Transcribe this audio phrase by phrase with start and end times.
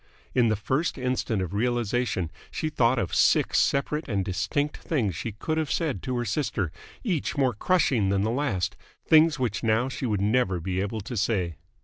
[0.33, 5.33] In the first instant of realisation she thought of six separate and distinct things she
[5.33, 6.71] could have said to her sister,
[7.03, 8.75] each more crushing than the last
[9.07, 11.57] things which now she would never be able to say.